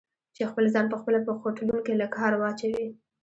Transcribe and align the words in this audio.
چې 0.35 0.41
خپل 0.49 0.63
ځان 0.73 0.85
په 0.89 0.97
خپله 1.01 1.19
په 1.27 1.31
خوټلون 1.39 1.79
کې 1.85 1.93
له 2.01 2.07
کاره 2.15 2.37
واچوي؟ 2.39 2.87